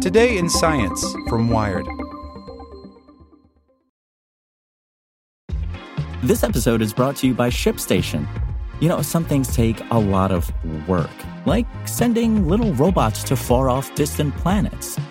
[0.00, 1.86] Today in Science from Wired.
[6.22, 8.26] This episode is brought to you by ShipStation.
[8.80, 10.50] You know, some things take a lot of
[10.88, 11.10] work,
[11.44, 14.98] like sending little robots to far off distant planets.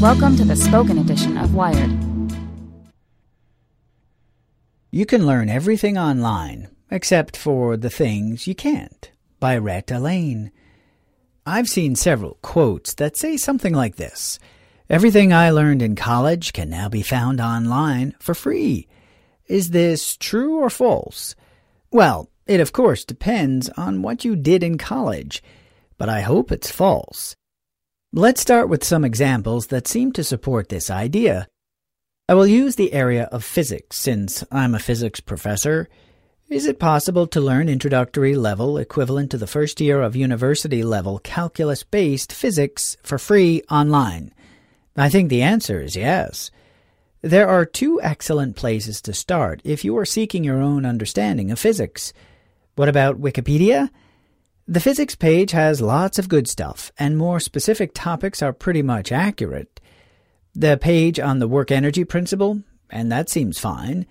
[0.00, 1.90] Welcome to the spoken edition of Wired.
[4.90, 10.52] You can learn everything online, except for the things you can't, by Rhett Allain.
[11.46, 14.38] I've seen several quotes that say something like this
[14.90, 18.88] Everything I learned in college can now be found online for free.
[19.46, 21.34] Is this true or false?
[21.90, 25.42] Well, it of course depends on what you did in college,
[25.96, 27.34] but I hope it's false.
[28.18, 31.46] Let's start with some examples that seem to support this idea.
[32.30, 35.86] I will use the area of physics since I'm a physics professor.
[36.48, 41.18] Is it possible to learn introductory level equivalent to the first year of university level
[41.18, 44.32] calculus based physics for free online?
[44.96, 46.50] I think the answer is yes.
[47.20, 51.58] There are two excellent places to start if you are seeking your own understanding of
[51.58, 52.14] physics.
[52.76, 53.90] What about Wikipedia?
[54.68, 59.12] The physics page has lots of good stuff, and more specific topics are pretty much
[59.12, 59.78] accurate.
[60.56, 64.06] The page on the work energy principle, and that seems fine.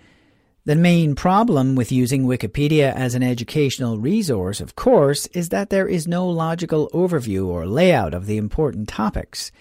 [0.64, 5.90] The main problem with using Wikipedia as an educational resource, of course, is that there
[5.90, 9.52] is no logical overview or layout of the important topics.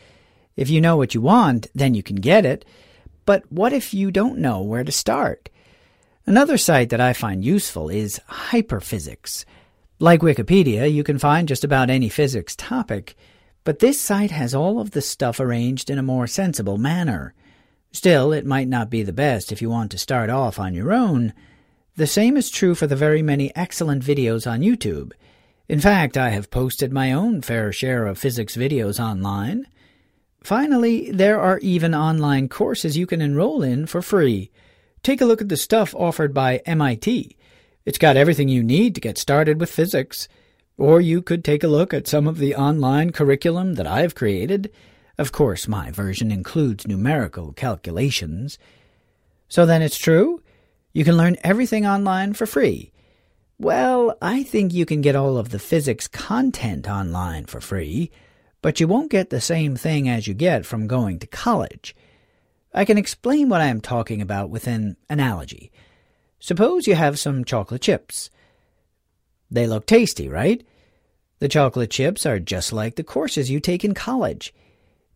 [0.54, 2.64] If you know what you want, then you can get it.
[3.26, 5.48] But what if you don't know where to start?
[6.24, 9.44] Another site that I find useful is Hyperphysics.
[10.00, 13.16] Like Wikipedia, you can find just about any physics topic,
[13.62, 17.32] but this site has all of the stuff arranged in a more sensible manner.
[17.92, 20.92] Still, it might not be the best if you want to start off on your
[20.92, 21.32] own.
[21.94, 25.12] The same is true for the very many excellent videos on YouTube.
[25.68, 29.64] In fact, I have posted my own fair share of physics videos online.
[30.42, 34.50] Finally, there are even online courses you can enroll in for free.
[35.04, 37.36] Take a look at the stuff offered by MIT.
[37.84, 40.28] It's got everything you need to get started with physics.
[40.76, 44.72] Or you could take a look at some of the online curriculum that I've created.
[45.18, 48.58] Of course, my version includes numerical calculations.
[49.48, 50.42] So then it's true?
[50.92, 52.92] You can learn everything online for free.
[53.58, 58.10] Well, I think you can get all of the physics content online for free
[58.64, 61.94] but you won't get the same thing as you get from going to college.
[62.72, 65.70] I can explain what I am talking about with an analogy.
[66.44, 68.28] Suppose you have some chocolate chips.
[69.50, 70.62] They look tasty, right?
[71.38, 74.52] The chocolate chips are just like the courses you take in college.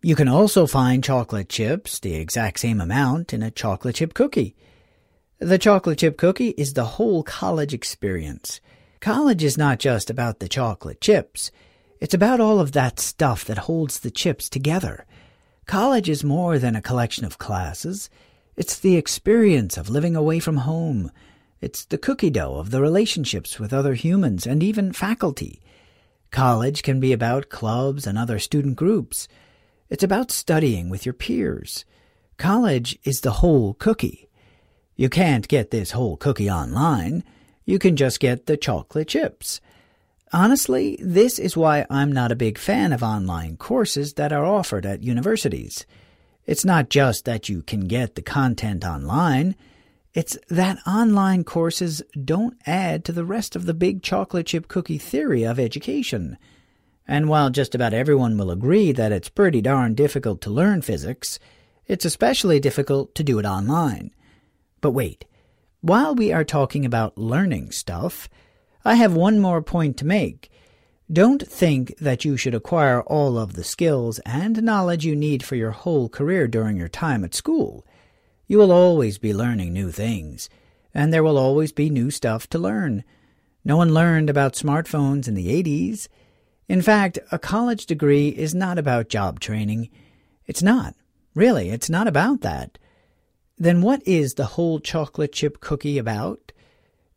[0.01, 4.57] You can also find chocolate chips, the exact same amount, in a chocolate chip cookie.
[5.39, 8.63] The chocolate chip cookie is the whole college experience.
[9.01, 11.51] College is not just about the chocolate chips.
[12.01, 15.05] It's about all of that stuff that holds the chips together.
[15.67, 18.09] College is more than a collection of classes.
[18.59, 21.13] It's the experience of living away from home.
[21.61, 25.63] It's the cookie dough of the relationships with other humans and even faculty.
[26.33, 29.29] College can be about clubs and other student groups.
[29.89, 31.85] It's about studying with your peers.
[32.37, 34.29] College is the whole cookie.
[34.97, 37.23] You can't get this whole cookie online.
[37.65, 39.61] You can just get the chocolate chips.
[40.33, 44.85] Honestly, this is why I'm not a big fan of online courses that are offered
[44.85, 45.87] at universities.
[46.49, 49.55] It's not just that you can get the content online,
[50.15, 54.97] it's that online courses don't add to the rest of the big chocolate chip cookie
[54.97, 56.39] theory of education.
[57.07, 61.39] And while just about everyone will agree that it's pretty darn difficult to learn physics,
[61.87, 64.11] it's especially difficult to do it online.
[64.81, 65.27] But wait,
[65.83, 68.27] while we are talking about learning stuff,
[68.87, 70.51] I have one more point to make.
[71.11, 75.57] Don't think that you should acquire all of the skills and knowledge you need for
[75.57, 77.87] your whole career during your time at school.
[78.47, 80.51] You will always be learning new things,
[80.93, 83.05] and there will always be new stuff to learn.
[83.65, 86.09] No one learned about smartphones in the 80s.
[86.69, 89.89] In fact, a college degree is not about job training.
[90.47, 90.95] It's not.
[91.35, 92.77] Really, it's not about that.
[93.57, 96.53] Then what is the whole chocolate chip cookie about?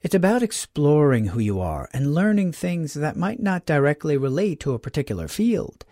[0.01, 4.73] It's about exploring who you are and learning things that might not directly relate to
[4.73, 5.85] a particular field.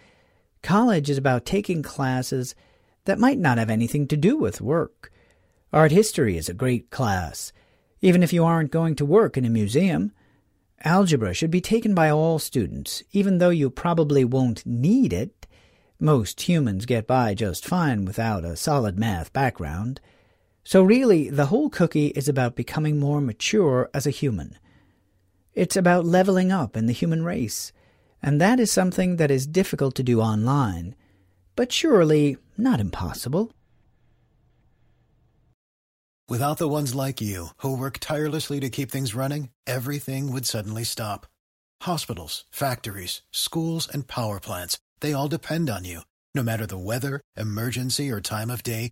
[0.63, 2.55] College is about taking classes
[3.05, 5.11] that might not have anything to do with work.
[5.71, 7.53] Art history is a great class,
[8.01, 10.11] even if you aren't going to work in a museum.
[10.83, 15.45] Algebra should be taken by all students, even though you probably won't need it.
[15.99, 20.01] Most humans get by just fine without a solid math background.
[20.69, 24.55] So, really, the whole cookie is about becoming more mature as a human.
[25.55, 27.73] It's about leveling up in the human race,
[28.21, 30.93] and that is something that is difficult to do online,
[31.55, 33.51] but surely not impossible.
[36.29, 40.83] Without the ones like you, who work tirelessly to keep things running, everything would suddenly
[40.83, 41.25] stop.
[41.81, 46.01] Hospitals, factories, schools, and power plants, they all depend on you.
[46.35, 48.91] No matter the weather, emergency, or time of day,